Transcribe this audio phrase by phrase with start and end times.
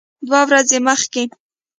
[0.27, 1.23] دوه ورځې مخکې